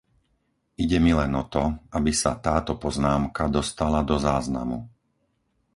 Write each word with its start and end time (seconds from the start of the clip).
Ide 0.83 0.97
mi 1.05 1.13
len 1.19 1.29
o 1.37 1.43
to, 1.53 1.63
aby 1.97 2.09
sa 2.21 2.31
táto 2.47 2.73
poznámka 2.83 3.43
dostala 3.57 3.99
do 4.09 4.15
záznamu. 4.27 4.79